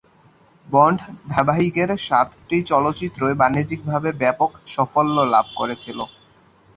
Bond 0.67 0.99
ধারাবাহিকের 1.25 1.89
সাতটি 2.07 2.57
চলচ্চিত্রই 2.71 3.35
বাণিজ্যিকভাবে 3.41 4.09
ব্যাপক 4.21 4.51
সাফল্য 4.67 5.17
লাভ 5.33 5.45
করেছিল। 5.59 5.99